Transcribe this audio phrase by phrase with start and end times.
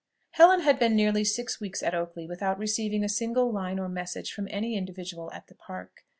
[0.31, 4.33] Helen had been nearly six weeks at Oakley without receiving a single line or message
[4.33, 6.03] from any individual at the Park.